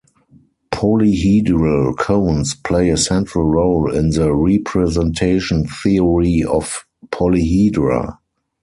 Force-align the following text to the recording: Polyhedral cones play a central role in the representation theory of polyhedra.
Polyhedral 0.71 1.95
cones 1.95 2.55
play 2.55 2.89
a 2.89 2.97
central 2.97 3.45
role 3.45 3.95
in 3.95 4.09
the 4.09 4.33
representation 4.33 5.67
theory 5.67 6.43
of 6.43 6.87
polyhedra. 7.11 8.17